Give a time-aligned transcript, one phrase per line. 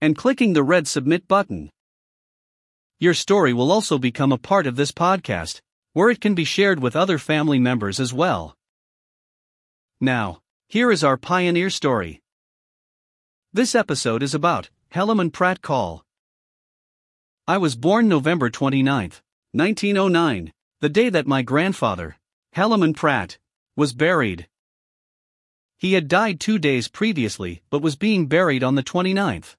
[0.00, 1.70] and clicking the red submit button.
[2.98, 5.60] Your story will also become a part of this podcast,
[5.92, 8.56] where it can be shared with other family members as well.
[10.00, 12.22] Now, here is our pioneer story.
[13.52, 16.04] This episode is about Helaman Pratt Call.
[17.46, 19.12] I was born November 29,
[19.52, 22.16] 1909, the day that my grandfather,
[22.54, 23.38] Helaman Pratt,
[23.76, 24.46] was buried.
[25.78, 29.56] He had died two days previously but was being buried on the 29th.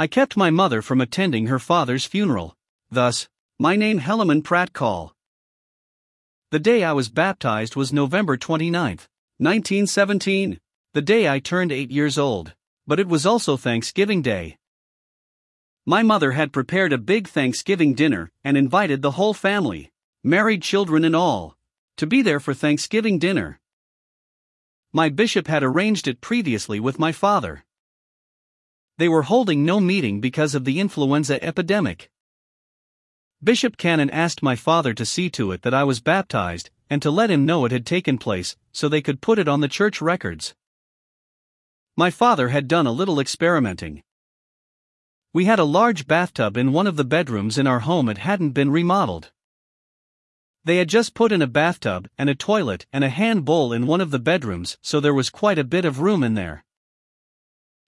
[0.00, 2.56] I kept my mother from attending her father's funeral,
[2.90, 5.14] thus, my name Helaman Pratt Call.
[6.52, 9.00] The day I was baptized was November 29,
[9.36, 10.58] 1917,
[10.94, 12.54] the day I turned 8 years old,
[12.86, 14.56] but it was also Thanksgiving Day.
[15.84, 19.92] My mother had prepared a big Thanksgiving dinner and invited the whole family,
[20.24, 21.58] married children and all,
[21.98, 23.60] to be there for Thanksgiving dinner.
[24.94, 27.66] My bishop had arranged it previously with my father.
[29.00, 32.10] They were holding no meeting because of the influenza epidemic.
[33.42, 37.10] Bishop Cannon asked my father to see to it that I was baptized and to
[37.10, 40.02] let him know it had taken place so they could put it on the church
[40.02, 40.54] records.
[41.96, 44.02] My father had done a little experimenting.
[45.32, 48.50] We had a large bathtub in one of the bedrooms in our home, it hadn't
[48.50, 49.32] been remodeled.
[50.62, 53.86] They had just put in a bathtub and a toilet and a hand bowl in
[53.86, 56.66] one of the bedrooms, so there was quite a bit of room in there.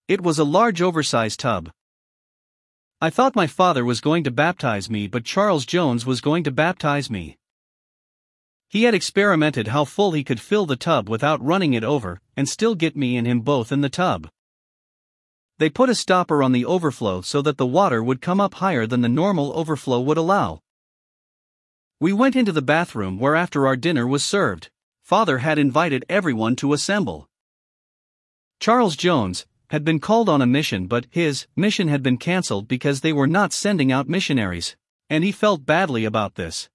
[0.08, 1.70] It was a large oversized tub.
[3.00, 6.50] I thought my father was going to baptize me, but Charles Jones was going to
[6.50, 7.38] baptize me.
[8.68, 12.48] He had experimented how full he could fill the tub without running it over, and
[12.48, 14.28] still get me and him both in the tub.
[15.58, 18.86] They put a stopper on the overflow so that the water would come up higher
[18.86, 20.60] than the normal overflow would allow.
[22.00, 24.70] We went into the bathroom where, after our dinner was served,
[25.02, 27.28] Father had invited everyone to assemble.
[28.58, 33.00] Charles Jones had been called on a mission, but his mission had been cancelled because
[33.00, 34.76] they were not sending out missionaries,
[35.08, 36.68] and he felt badly about this.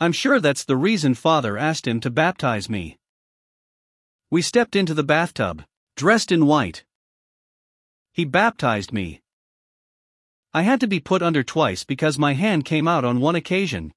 [0.00, 2.96] I'm sure that's the reason Father asked him to baptize me.
[4.30, 5.62] We stepped into the bathtub,
[5.94, 6.84] dressed in white.
[8.12, 9.20] He baptized me.
[10.54, 13.92] I had to be put under twice because my hand came out on one occasion.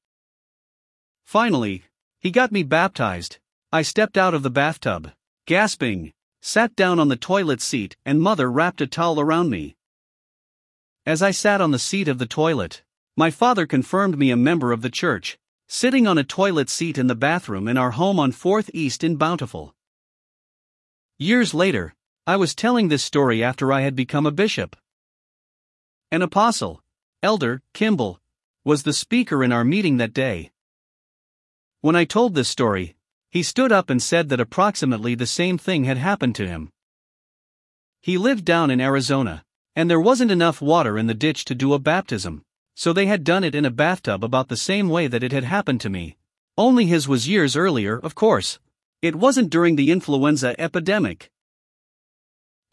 [1.23, 1.83] Finally,
[2.19, 3.39] he got me baptized.
[3.71, 5.13] I stepped out of the bathtub,
[5.45, 9.75] gasping, sat down on the toilet seat, and mother wrapped a towel around me.
[11.05, 12.83] As I sat on the seat of the toilet,
[13.15, 15.37] my father confirmed me a member of the church,
[15.67, 19.15] sitting on a toilet seat in the bathroom in our home on 4th East in
[19.15, 19.75] Bountiful.
[21.17, 21.93] Years later,
[22.25, 24.75] I was telling this story after I had become a bishop.
[26.11, 26.81] An apostle,
[27.23, 28.19] Elder Kimball,
[28.65, 30.51] was the speaker in our meeting that day.
[31.81, 32.95] When I told this story,
[33.31, 36.69] he stood up and said that approximately the same thing had happened to him.
[38.01, 39.43] He lived down in Arizona,
[39.73, 42.43] and there wasn't enough water in the ditch to do a baptism,
[42.75, 45.45] so they had done it in a bathtub about the same way that it had
[45.45, 46.17] happened to me.
[46.57, 48.59] Only his was years earlier, of course.
[49.01, 51.31] It wasn't during the influenza epidemic.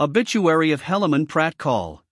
[0.01, 2.03] Obituary of Helaman Pratt Call.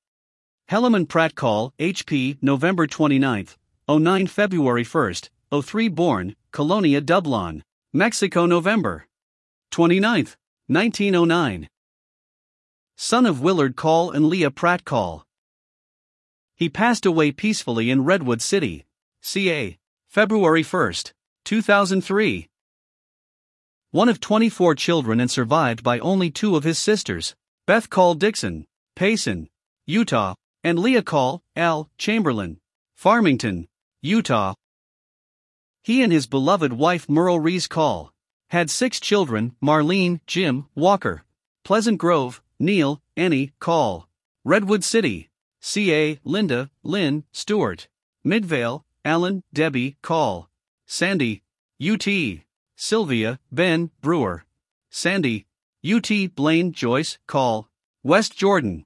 [0.71, 3.49] Helaman Pratt Call, HP, November 29,
[3.89, 5.15] 09 February 1,
[5.63, 7.63] 03 born, Colonia Dublán,
[7.97, 9.07] Mexico November
[9.71, 10.27] 29,
[10.67, 11.69] 1909.
[12.95, 15.25] Son of Willard Call and Leah Pratt Call.
[16.55, 18.85] He passed away peacefully in Redwood City,
[19.23, 20.93] CA, February 1,
[21.47, 22.49] 2003.
[23.93, 27.35] One of 24 children and survived by only two of his sisters,
[27.67, 29.49] Beth Call Dixon, Payson,
[29.87, 31.89] Utah, and Leah Call, L.
[31.97, 32.61] Chamberlain,
[32.95, 33.69] Farmington,
[34.03, 34.53] Utah.
[35.87, 38.13] He and his beloved wife Merle Rees Call
[38.51, 41.23] had six children Marlene, Jim, Walker,
[41.63, 44.09] Pleasant Grove, Neil, Annie, Call,
[44.45, 45.31] Redwood City,
[45.61, 47.87] CA, Linda, Lynn, Stewart,
[48.25, 50.51] Midvale, Alan, Debbie, Call,
[50.87, 51.45] Sandy,
[51.81, 52.09] UT,
[52.75, 54.45] Sylvia, Ben, Brewer,
[54.91, 55.47] Sandy,
[55.89, 57.69] UT, Blaine, Joyce, Call,
[58.03, 58.85] West Jordan,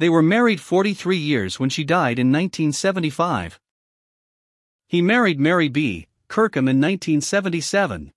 [0.00, 3.60] they were married 43 years when she died in 1975.
[4.90, 6.08] He married Mary B.
[6.26, 8.10] Kirkham in 1977.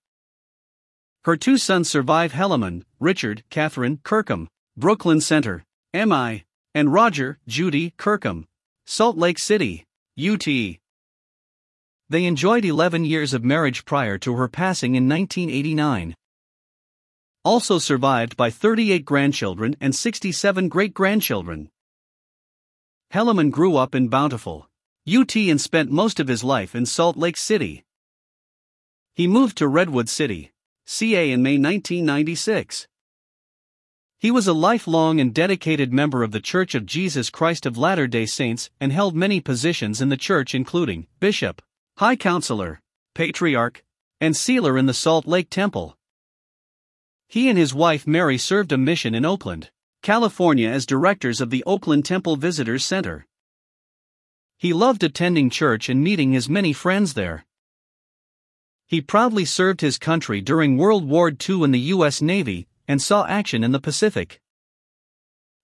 [1.22, 5.62] Her two sons survive Helaman, Richard, Catherine, Kirkham, Brooklyn Center,
[5.94, 6.42] MI,
[6.74, 8.48] and Roger, Judy, Kirkham,
[8.86, 9.84] Salt Lake City,
[10.18, 10.46] UT.
[12.08, 16.16] They enjoyed 11 years of marriage prior to her passing in 1989.
[17.44, 21.70] Also survived by 38 grandchildren and 67 great grandchildren.
[23.12, 24.68] Helaman grew up in Bountiful,
[25.06, 27.84] UT and spent most of his life in Salt Lake City.
[29.14, 30.52] He moved to Redwood City,
[30.86, 32.88] CA in May 1996.
[34.18, 38.06] He was a lifelong and dedicated member of The Church of Jesus Christ of Latter
[38.06, 41.60] day Saints and held many positions in the church, including bishop,
[41.98, 42.80] high counselor,
[43.14, 43.84] patriarch,
[44.22, 45.98] and sealer in the Salt Lake Temple.
[47.28, 49.70] He and his wife Mary served a mission in Oakland,
[50.00, 53.26] California as directors of the Oakland Temple Visitors Center.
[54.56, 57.44] He loved attending church and meeting his many friends there.
[58.86, 62.22] He proudly served his country during World War II in the U.S.
[62.22, 64.40] Navy and saw action in the Pacific.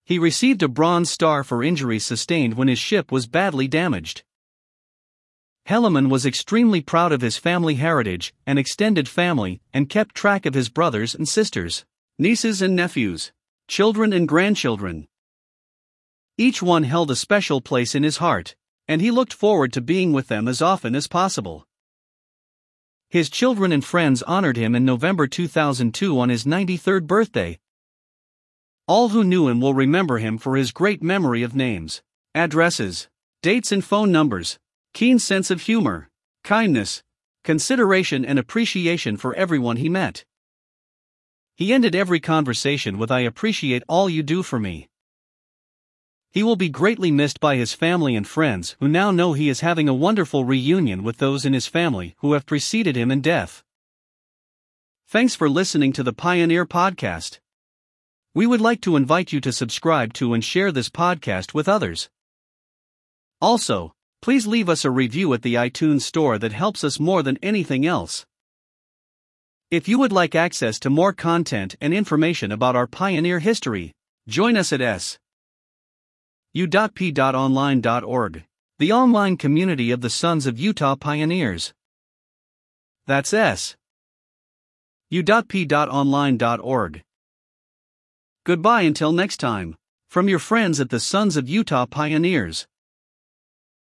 [0.04, 4.24] He received a Bronze Star for injuries sustained when his ship was badly damaged.
[5.68, 10.54] Helaman was extremely proud of his family heritage and extended family and kept track of
[10.54, 11.84] his brothers and sisters,
[12.18, 13.30] nieces and nephews,
[13.68, 15.06] children and grandchildren.
[16.36, 18.56] Each one held a special place in his heart,
[18.90, 21.64] and he looked forward to being with them as often as possible.
[23.08, 27.60] His children and friends honored him in November 2002 on his 93rd birthday.
[28.88, 32.02] All who knew him will remember him for his great memory of names,
[32.34, 33.08] addresses,
[33.42, 34.58] dates, and phone numbers,
[34.92, 36.08] keen sense of humor,
[36.42, 37.04] kindness,
[37.44, 40.24] consideration, and appreciation for everyone he met.
[41.54, 44.89] He ended every conversation with I appreciate all you do for me.
[46.32, 49.60] He will be greatly missed by his family and friends who now know he is
[49.60, 53.64] having a wonderful reunion with those in his family who have preceded him in death.
[55.08, 57.40] Thanks for listening to the Pioneer Podcast.
[58.32, 62.08] We would like to invite you to subscribe to and share this podcast with others.
[63.40, 63.92] Also,
[64.22, 67.84] please leave us a review at the iTunes Store that helps us more than anything
[67.84, 68.24] else.
[69.68, 73.90] If you would like access to more content and information about our pioneer history,
[74.28, 75.18] join us at S
[76.52, 78.44] u.p.online.org,
[78.78, 81.72] the online community of the Sons of Utah Pioneers.
[83.06, 83.76] That's S.
[85.10, 87.02] u.p.online.org.
[88.44, 89.76] Goodbye until next time,
[90.08, 92.66] from your friends at the Sons of Utah Pioneers.